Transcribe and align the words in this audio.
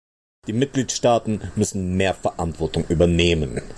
Die 0.47 0.53
Mitgliedstaaten 0.53 1.51
müssen 1.55 1.95
mehr 1.95 2.15
Verantwortung 2.15 2.83
übernehmen. 2.87 3.61